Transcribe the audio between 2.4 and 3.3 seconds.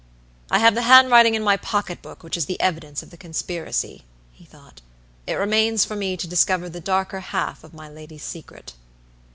the evidence of the